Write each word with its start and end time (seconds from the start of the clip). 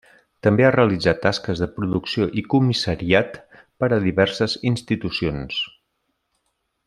També 0.45 0.63
ha 0.67 0.71
realitzat 0.75 1.19
tasques 1.25 1.59
de 1.63 1.67
producció 1.75 2.29
i 2.41 2.45
comissariat 2.55 3.37
per 3.83 3.91
a 3.91 4.01
diverses 4.07 4.57
institucions. 4.71 5.61